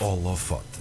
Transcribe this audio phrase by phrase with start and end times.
[0.00, 0.78] Holofote.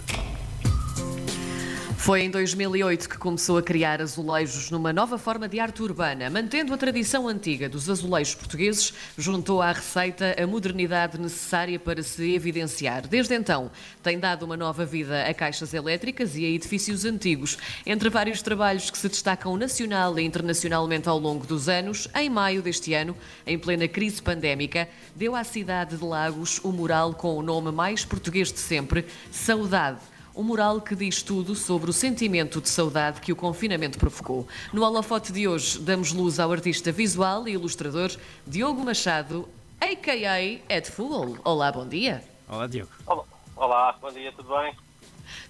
[1.98, 6.30] Foi em 2008 que começou a criar azulejos numa nova forma de arte urbana.
[6.30, 12.34] Mantendo a tradição antiga dos azulejos portugueses, juntou à receita a modernidade necessária para se
[12.34, 13.06] evidenciar.
[13.06, 13.70] Desde então,
[14.02, 17.58] tem dado uma nova vida a caixas elétricas e a edifícios antigos.
[17.86, 22.62] Entre vários trabalhos que se destacam nacional e internacionalmente ao longo dos anos, em maio
[22.62, 27.42] deste ano, em plena crise pandémica, deu à cidade de Lagos o mural com o
[27.42, 30.00] nome mais português de sempre, Saudade
[30.38, 34.48] um mural que diz tudo sobre o sentimento de saudade que o confinamento provocou.
[34.72, 38.12] No holofote de hoje, damos luz ao artista visual e ilustrador
[38.46, 39.50] Diogo Machado,
[39.82, 40.40] a.k.a.
[40.40, 41.40] Ed Fool.
[41.44, 42.24] Olá, bom dia.
[42.48, 42.92] Olá, Diogo.
[43.56, 44.76] Olá, bom dia, tudo bem?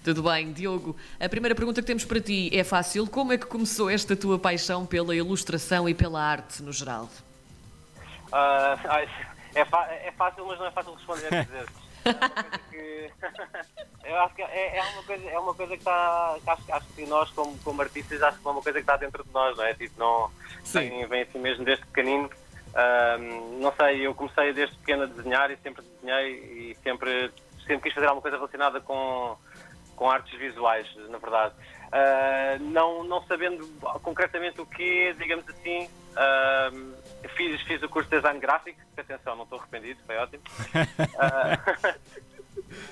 [0.05, 0.95] Tudo bem, Diogo.
[1.19, 3.05] A primeira pergunta que temos para ti é fácil.
[3.07, 7.09] Como é que começou esta tua paixão pela ilustração e pela arte no geral?
[8.27, 8.75] Uh,
[9.55, 11.47] é, é, fácil, mas não é fácil responder.
[12.69, 13.11] Que
[14.05, 16.37] eu acho que é, é, uma coisa, é uma coisa que está.
[16.47, 19.23] Acho, acho, que nós, como, como artistas, acho que é uma coisa que está dentro
[19.23, 19.73] de nós, não é?
[19.73, 20.31] Tipo, não
[20.73, 22.29] vem, vem assim mesmo desde pequenino.
[22.77, 27.31] Um, não sei, eu comecei desde pequeno a desenhar e sempre desenhei e sempre,
[27.65, 29.35] sempre quis fazer alguma coisa relacionada com,
[29.95, 31.55] com artes visuais, na verdade.
[31.87, 33.65] Uh, não, não sabendo
[34.03, 36.93] concretamente o que, digamos assim, uh,
[37.35, 40.43] fiz, fiz o curso de design gráfico, atenção, não estou arrependido, foi ótimo.
[40.97, 41.97] Uh,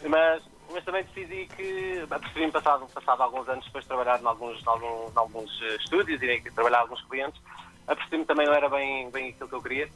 [0.09, 4.61] mas, mas também decidi que, percebi-me passado, passado alguns anos depois de trabalhar em alguns,
[4.61, 7.41] em alguns, em alguns estúdios e trabalhar alguns clientes,
[7.87, 9.89] apercebi-me também não era bem, bem aquilo que eu queria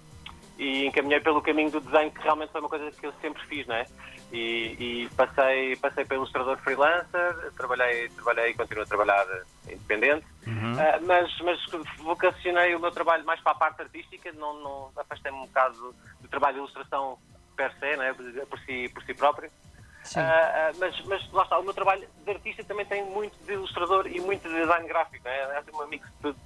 [0.60, 3.66] e encaminhei pelo caminho do desenho, que realmente foi uma coisa que eu sempre fiz,
[3.66, 3.86] não é?
[4.30, 9.26] E, e passei, passei para ilustrador freelancer, trabalhei, trabalhei e continuo a trabalhar
[9.66, 10.74] independente, uhum.
[10.74, 11.66] uh, mas, mas
[12.00, 16.28] vocacionei o meu trabalho mais para a parte artística, não, não afastei-me um bocado do
[16.28, 17.18] trabalho de ilustração
[17.56, 18.14] per se, não é?
[18.14, 19.50] por, si, por si próprio.
[19.50, 23.54] Uh, uh, mas, mas lá está, o meu trabalho de artista também tem muito de
[23.54, 25.40] ilustrador e muito de design gráfico, é?
[25.40, 26.40] É um mix de tudo.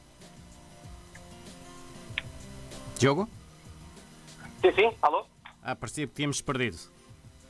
[2.99, 3.27] Diogo?
[4.63, 5.25] Sim, sim, alô?
[5.61, 6.77] Ah, parecia que tínhamos perdido.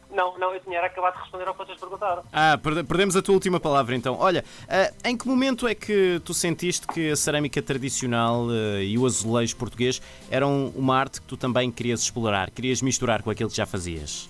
[0.09, 2.23] Não, não, eu tinha acabado de responder ao que vocês perguntaram.
[2.31, 4.17] Ah, perdemos a tua última palavra então.
[4.19, 8.97] Olha, uh, em que momento é que tu sentiste que a cerâmica tradicional uh, e
[8.97, 13.49] o azulejo português eram uma arte que tu também querias explorar, querias misturar com aquilo
[13.49, 14.29] que já fazias?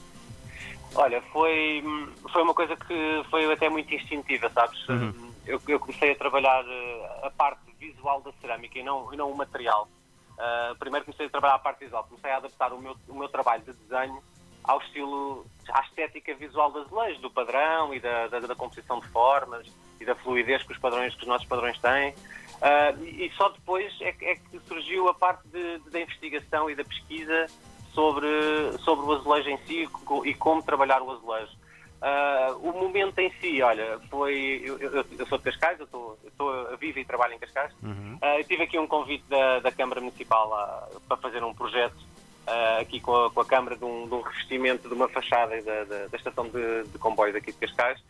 [0.96, 1.84] Olha, foi,
[2.32, 4.88] foi uma coisa que foi até muito instintiva, sabes?
[4.88, 5.32] Uhum.
[5.46, 9.32] Eu, eu, comecei a trabalhar ah, a parte visual da cerâmica e não, e não
[9.32, 9.90] o material.
[10.34, 13.30] Uh, primeiro comecei a trabalhar a parte visual, comecei a adaptar o meu, o meu
[13.30, 14.22] trabalho de desenho
[14.64, 19.08] ao estilo, à estética visual das leis, do padrão e da, da, da, composição de
[19.10, 19.68] formas
[20.00, 22.12] e da fluidez que os padrões, que os nossos padrões têm.
[22.14, 26.70] Uh, e só depois é que, é que surgiu a parte de, de, da investigação
[26.70, 27.48] e da pesquisa
[27.94, 28.28] sobre,
[28.80, 29.88] sobre o azulejo em si
[30.26, 31.52] e como trabalhar o azulejo.
[32.04, 34.62] Uh, o momento em si, olha, foi.
[34.66, 37.72] Eu, eu, eu sou de Cascais, eu estou, estou vivo e trabalho em Cascais.
[37.82, 38.20] Uhum.
[38.22, 41.96] Uh, eu tive aqui um convite da, da Câmara Municipal uh, para fazer um projeto
[42.78, 45.86] aqui com a, com a Câmara de um, de um, revestimento de uma fachada da,
[45.86, 48.04] da, da estação de, de comboios aqui de Cascais.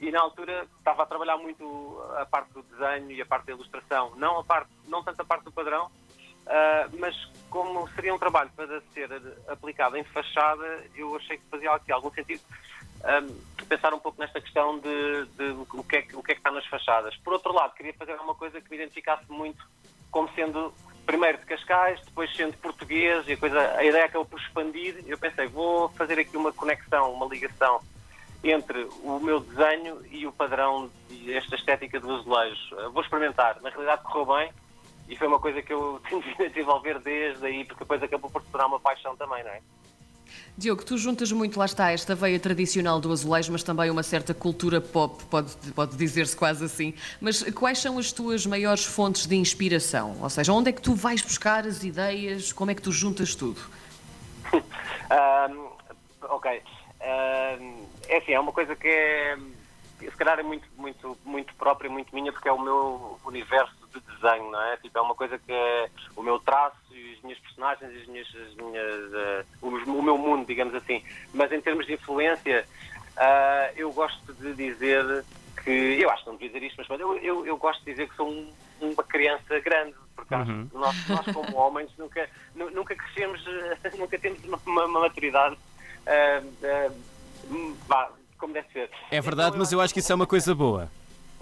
[0.00, 3.52] E na altura estava a trabalhar muito a parte do desenho e a parte da
[3.52, 5.88] ilustração, não, a parte, não tanto a parte do padrão,
[6.98, 7.14] mas
[7.48, 9.08] como seria um trabalho para ser
[9.46, 12.42] aplicado em fachada, eu achei que fazia aqui algum sentido
[13.04, 16.34] um, pensar um pouco nesta questão de, de, o, que é que, o que é
[16.34, 17.16] que está nas fachadas.
[17.18, 19.64] Por outro lado, queria fazer uma coisa que me identificasse muito
[20.10, 20.72] como sendo
[21.04, 25.04] primeiro de Cascais, depois sendo português, e a, coisa, a ideia acabou por expandir.
[25.06, 27.80] Eu pensei, vou fazer aqui uma conexão, uma ligação
[28.42, 32.90] entre o meu desenho e o padrão e esta estética do azulejo.
[32.92, 33.60] Vou experimentar.
[33.62, 34.52] Na realidade, correu bem
[35.08, 38.50] e foi uma coisa que eu de desenvolver desde aí, porque depois acabou por se
[38.50, 39.62] tornar uma paixão também, não é?
[40.56, 44.32] Diogo, tu juntas muito, lá está, esta veia tradicional do azulejo, mas também uma certa
[44.32, 46.94] cultura pop, pode, pode dizer-se quase assim.
[47.20, 50.16] Mas quais são as tuas maiores fontes de inspiração?
[50.20, 52.52] Ou seja, onde é que tu vais buscar as ideias?
[52.52, 53.60] Como é que tu juntas tudo?
[54.54, 55.68] um,
[56.22, 56.62] ok.
[57.00, 59.36] Um, é assim, é uma coisa que é,
[60.00, 64.06] se calhar é muito, muito, muito própria, muito minha, porque é o meu universo de
[64.14, 64.76] desenho, não é?
[64.78, 68.54] Tipo, é uma coisa que é o meu traço as minhas personagens, as minhas, as
[68.54, 71.02] minhas uh, o, o, meu mundo, digamos assim.
[71.32, 72.66] Mas em termos de influência,
[73.16, 75.24] uh, eu gosto de dizer
[75.62, 78.08] que, eu acho que não devia dizer isto, mas eu, eu, eu gosto de dizer
[78.08, 80.68] que sou um, uma criança grande, porque uhum.
[80.72, 83.42] nós, nós, como homens, nunca, nunca crescemos,
[83.98, 85.56] nunca temos uma, uma maturidade.
[86.06, 86.92] Uh,
[88.38, 88.90] como deve ser.
[89.10, 90.90] É verdade, então, mas eu acho que isso é uma coisa boa.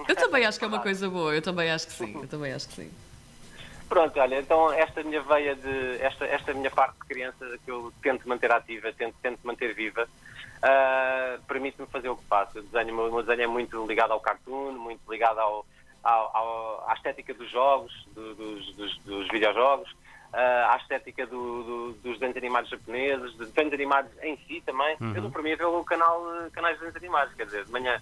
[0.08, 2.52] Eu também acho que é uma coisa boa, eu também acho que sim, eu também
[2.52, 2.90] acho que sim.
[3.88, 6.02] Pronto, olha, então esta minha veia de.
[6.02, 10.04] esta, esta minha parte de criança que eu tento manter ativa, tento, tento manter viva,
[10.04, 12.58] uh, permite-me fazer o que faço.
[12.58, 15.66] O, desenho, o meu desenho é muito ligado ao cartoon, muito ligado ao,
[16.02, 19.94] ao, ao à estética dos jogos, do, dos, dos, dos videojogos,
[20.34, 24.96] à estética do, do, dos desenhos animados japoneses, de desenhos animados em si também.
[25.00, 25.14] Uhum.
[25.14, 26.22] Eu dou para mim pelo canal,
[26.52, 28.00] canais de desenhos animados, quer dizer, de manhã.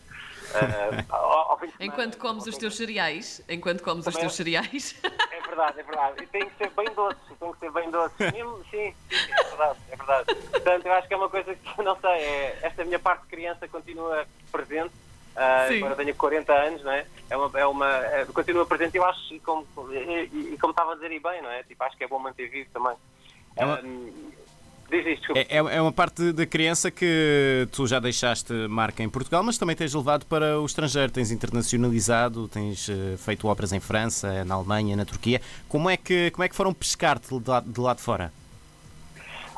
[0.50, 5.00] Uh, ao, ao enquanto comes os teus cereais, enquanto comes também, os teus cereais.
[5.30, 6.22] É verdade, é verdade.
[6.22, 8.14] E tem que ser bem doce, tem que ser bem doce.
[8.32, 10.34] Sim, sim, sim, é verdade, é verdade.
[10.34, 13.28] Portanto, eu acho que é uma coisa que, não sei, é, esta minha parte de
[13.28, 14.92] criança continua presente
[15.34, 17.06] Uh, agora tenho 40 anos, não é?
[17.30, 20.92] É uma, é uma é, continua presente, eu acho, e como, e, e, como estava
[20.92, 21.62] a dizer, e bem, não é?
[21.62, 22.94] Tipo, acho que é bom manter vivo também.
[23.56, 23.80] É uma...
[24.90, 29.08] diz isto, é, é, é uma parte da criança que tu já deixaste marca em
[29.08, 33.80] Portugal, mas também tens levado para o estrangeiro, tens internacionalizado, tens uh, feito obras em
[33.80, 35.40] França, na Alemanha, na Turquia.
[35.66, 38.30] Como é que, como é que foram pescar-te de, de lá de fora?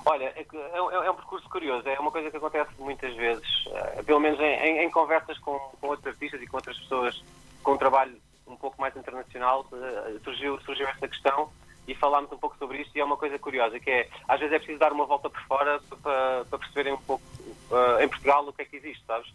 [0.07, 4.05] Olha, é, é, é, um percurso curioso, é uma coisa que acontece muitas vezes, uh,
[4.05, 7.25] pelo menos em, em, em conversas com, com, outros artistas e com outras pessoas
[7.63, 8.15] com um trabalho
[8.47, 11.51] um pouco mais internacional, uh, surgiu, surgiu esta questão
[11.89, 14.55] e falámos um pouco sobre isto e é uma coisa curiosa, que é, às vezes
[14.55, 17.25] é preciso dar uma volta por fora para, para perceberem um pouco
[17.71, 19.33] uh, em Portugal o que é que existe, sabes?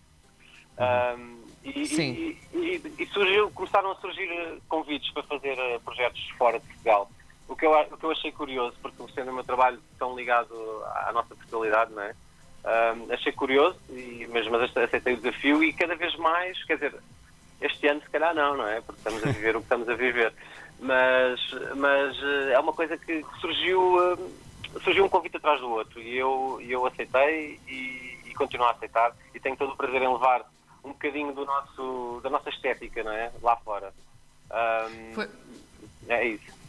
[0.80, 1.44] Uhum.
[1.64, 2.14] e, Sim.
[2.14, 7.10] E, e, e, surgiu, começaram a surgir convites para fazer projetos fora de Portugal.
[7.50, 10.54] O que, eu, o que eu achei curioso, porque sendo o meu trabalho tão ligado
[10.86, 12.16] à nossa personalidade, não é?
[12.64, 16.96] Um, achei curioso, e, mas, mas aceitei o desafio e cada vez mais, quer dizer,
[17.60, 18.82] este ano se calhar não, não é?
[18.82, 20.34] Porque estamos a viver o que estamos a viver.
[20.80, 21.42] Mas,
[21.76, 23.98] mas eh, é uma coisa que surgiu,
[24.84, 29.14] surgiu um convite atrás do outro e eu, eu aceitei e, e continuo a aceitar
[29.34, 30.46] e tenho todo o prazer em levar
[30.84, 33.32] um bocadinho do nosso, da nossa estética, não é?
[33.42, 33.94] Lá fora.
[34.52, 35.30] Um, Foi...
[36.08, 36.60] É isso.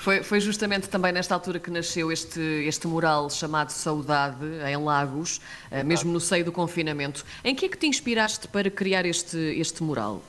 [0.00, 5.42] Foi, foi, justamente também nesta altura que nasceu este, este mural chamado Saudade, em Lagos,
[5.70, 7.22] eh, mesmo no seio do confinamento.
[7.44, 10.22] Em que é que te inspiraste para criar este, este mural?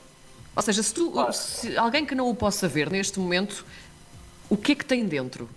[0.54, 3.64] Ou seja, se, tu, se alguém que não o possa ver neste momento,
[4.50, 5.48] o que é que tem dentro?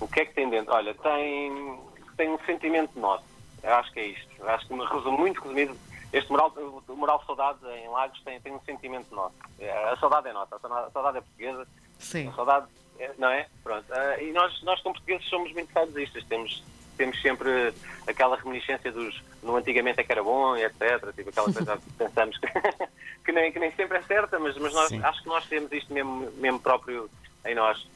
[0.00, 0.72] O que é que tem dentro?
[0.72, 1.78] Olha, tem,
[2.16, 3.24] tem um sentimento nosso.
[3.62, 4.30] Eu acho que é isto.
[4.38, 5.76] Eu acho que me resumo muito resumido.
[6.10, 6.50] Este mural,
[6.88, 9.34] o mural Saudade em Lagos tem, tem um sentimento nosso.
[9.58, 11.66] É, a saudade é nossa, a saudade é portuguesa
[12.02, 12.28] Sim.
[12.28, 12.66] A saudade,
[12.98, 13.46] é, não é?
[13.62, 13.86] Pronto.
[13.90, 16.24] Uh, e nós, nós, como portugueses, somos muito saudosistas.
[16.24, 16.62] Temos,
[16.96, 17.72] temos sempre
[18.06, 21.12] aquela reminiscência dos no antigamente é que era bom e etc.
[21.14, 22.46] Tipo, aquela coisa que pensamos que,
[23.24, 25.92] que, nem, que nem sempre é certa, mas, mas nós, acho que nós temos isto
[25.92, 27.10] mesmo, mesmo próprio
[27.44, 27.86] em nós.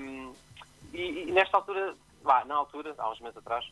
[0.00, 0.32] Um,
[0.92, 1.94] e, e, nesta altura,
[2.46, 3.64] na altura, há uns meses atrás,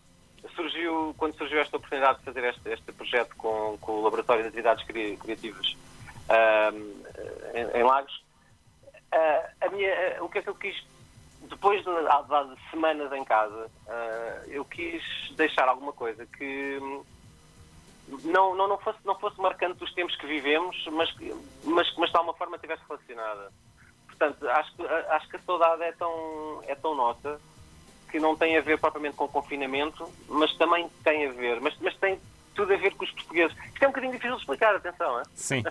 [0.54, 4.48] surgiu, quando surgiu esta oportunidade de fazer este, este projeto com, com o Laboratório de
[4.48, 5.76] Atividades Criativas
[6.28, 7.02] um,
[7.54, 8.23] em, em Lagos,
[9.14, 10.84] Uh, a minha, uh, o que é que eu quis,
[11.48, 15.02] depois de, de semanas em casa, uh, eu quis
[15.36, 16.80] deixar alguma coisa que
[18.24, 21.14] não, não, não, fosse, não fosse marcante dos tempos que vivemos, mas,
[21.64, 23.52] mas, mas de alguma forma estivesse relacionada.
[24.06, 27.40] Portanto, acho que, acho que a saudade é tão, é tão nossa
[28.10, 31.76] que não tem a ver propriamente com o confinamento, mas também tem a ver, mas,
[31.80, 32.20] mas tem
[32.54, 33.56] tudo a ver com os portugueses.
[33.72, 35.20] Isto é um bocadinho difícil de explicar, atenção.
[35.20, 35.22] É?
[35.34, 35.62] Sim,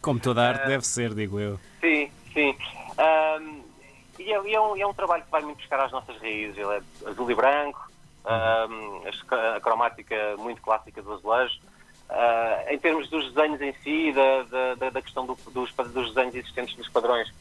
[0.00, 1.58] como toda arte deve ser, digo eu.
[1.80, 1.89] Sim.
[4.40, 6.56] Um, é, é um, é, um, trabalho que vai muito buscar às nossas raízes.
[6.56, 7.90] Ele é azul e branco,
[8.24, 9.02] um,
[9.56, 11.60] a cromática muito clássica do azulejo.
[12.10, 16.34] Uh, em termos dos desenhos em si, da, da, da questão do, dos, dos desenhos
[16.34, 17.32] existentes nos padrões,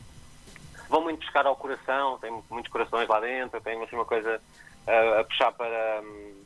[0.88, 4.40] vão muito buscar ao coração, tem muitos corações lá dentro, tem assim, uma coisa
[4.88, 6.44] uh, a puxar para, um,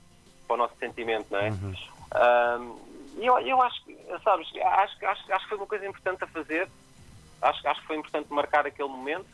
[0.48, 1.50] para o nosso sentimento, não é?
[1.50, 2.78] Uhum.
[3.18, 3.82] e eu, eu acho,
[4.24, 6.70] sabes, acho, acho, acho que foi uma coisa importante a fazer,
[7.42, 9.28] acho, acho que foi importante marcar aquele momento,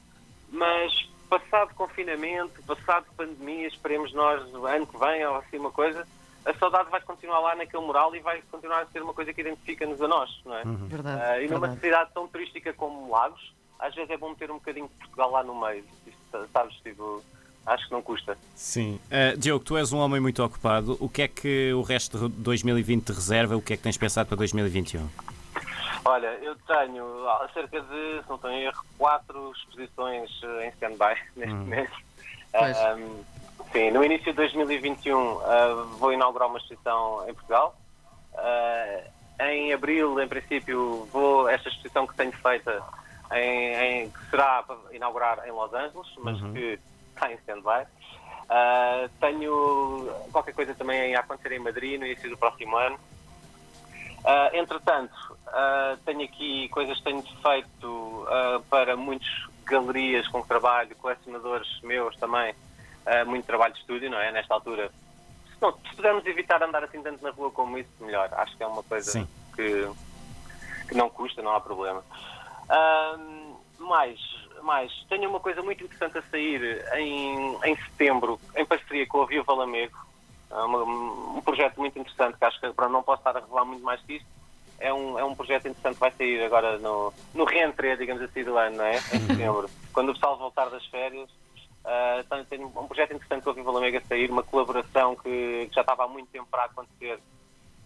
[0.51, 6.05] mas passado confinamento, passado pandemia, esperemos nós, ano que vem, ou assim uma coisa,
[6.45, 9.41] a saudade vai continuar lá naquele mural e vai continuar a ser uma coisa que
[9.41, 10.63] identifica-nos a nós, não é?
[10.63, 10.87] Uhum.
[10.87, 11.81] Verdade, uh, e numa verdade.
[11.81, 15.43] cidade tão turística como Lagos, às vezes é bom ter um bocadinho de Portugal lá
[15.43, 15.83] no meio,
[16.51, 17.23] sabes, tipo,
[17.65, 18.37] acho que não custa.
[18.55, 18.99] Sim.
[19.05, 22.35] Uh, Diogo, tu és um homem muito ocupado, o que é que o resto de
[22.41, 25.07] 2020 te reserva, o que é que tens pensado para 2021?
[26.05, 31.15] Olha, eu tenho cerca de, se não estou em erro, quatro exposições eh, em stand-by
[31.35, 31.59] neste hum.
[31.59, 31.93] momento.
[32.53, 33.23] Um,
[33.71, 37.75] sim, no início de 2021 uh, eh, vou inaugurar uma exposição em Portugal.
[38.33, 42.81] Uh, em abril, em princípio, vou esta exposição que tenho feita
[43.31, 46.53] em, em, que será para inaugurar em Los Angeles, mas uhum.
[46.53, 46.79] que
[47.13, 47.85] está em stand-by.
[48.49, 52.99] Uh, tenho qualquer coisa também a acontecer em Madrid no início do próximo ano.
[54.19, 55.15] Uh, entretanto,
[55.47, 59.27] uh, tenho aqui coisas que tenho feito uh, para muitas
[59.65, 62.55] galerias com trabalho, colecionadores meus também,
[63.27, 64.31] muito trabalho de estúdio, não é?
[64.31, 64.91] Nesta altura,
[65.61, 68.29] não, se pudermos evitar andar assim tanto na rua como isso, melhor.
[68.33, 69.89] Acho que é uma coisa que,
[70.87, 72.03] que não custa, não há problema.
[73.79, 74.19] Mais,
[74.63, 79.25] mais, tenho uma coisa muito interessante a sair em, em setembro, em parceria com a
[79.25, 79.97] Viva Lamego.
[80.51, 83.65] É uma, um projeto muito interessante que acho que para não posso estar a revelar
[83.65, 84.27] muito mais que isto.
[84.79, 88.43] É um, é um projeto interessante que vai sair agora no, no reentré, digamos assim,
[88.43, 88.95] do ano, não é?
[88.95, 89.69] Em setembro.
[89.93, 91.29] Quando o pessoal voltar das férias.
[91.79, 95.73] Uh, tenho um projeto interessante com a Viva Lamego a sair, uma colaboração que, que,
[95.73, 97.15] já estava há muito tempo para acontecer.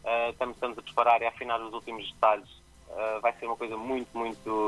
[0.03, 2.49] Uh, estamos, estamos a preparar e a afinar os últimos detalhes.
[2.89, 4.59] Uh, vai ser uma coisa muito, muito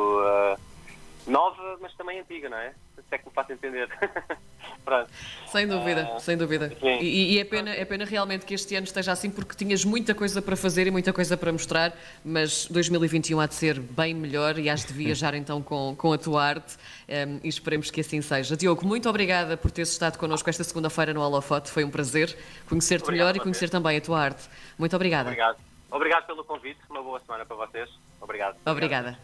[1.27, 2.73] nova, mas também antiga, não é?
[2.95, 3.89] Se é que me faço entender.
[5.47, 6.71] Sem dúvida, uh, sem dúvida.
[6.81, 10.13] E, e, é, pena, é pena realmente que este ano esteja assim, porque tinhas muita
[10.13, 14.59] coisa para fazer e muita coisa para mostrar, mas 2021 há de ser bem melhor
[14.59, 16.77] e has de viajar então com, com a tua arte
[17.09, 18.55] um, e esperemos que assim seja.
[18.55, 22.37] Diogo, muito obrigada por teres estado connosco esta segunda-feira no Holofote, foi um prazer
[22.69, 24.47] conhecer-te melhor e conhecer também a tua arte.
[24.77, 25.29] Muito obrigada.
[25.29, 25.57] Obrigado.
[25.89, 27.89] Obrigado pelo convite, uma boa semana para vocês.
[28.21, 28.57] Obrigado.
[28.65, 29.17] Obrigada.